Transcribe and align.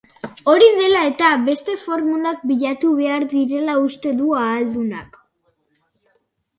Hori 0.53 0.69
dela 0.77 1.03
eta, 1.09 1.29
beste 1.49 1.75
formulak 1.83 2.43
bilatu 2.53 2.91
behar 3.05 3.29
direla 3.37 3.79
uste 3.85 4.17
du 4.25 4.35
ahaldunak. 4.43 5.25